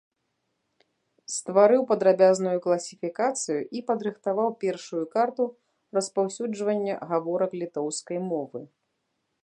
Стварыў 1.33 1.81
падрабязную 1.91 2.57
класіфікацыю 2.65 3.59
і 3.79 3.83
падрыхтаваў 3.91 4.49
першую 4.65 5.05
карту 5.15 5.43
распаўсюджвання 5.99 6.95
гаворак 7.13 7.51
літоўскай 7.65 8.17
мовы. 8.33 8.59